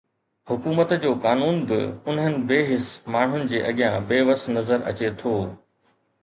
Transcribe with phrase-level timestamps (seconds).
[0.51, 1.77] حڪومت جو قانون به
[2.13, 5.37] انهن بي حس ماڻهن جي اڳيان بي وس نظر اچي ٿو